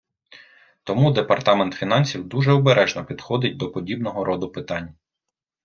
Тому 0.83 1.11
Департамент 1.11 1.73
фінансів 1.73 2.27
дуже 2.27 2.51
обережно 2.51 3.05
підходить 3.05 3.57
до 3.57 3.71
подібного 3.71 4.23
роду 4.25 4.51
питань. 4.51 4.95